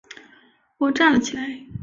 [0.79, 1.59] 我站了起来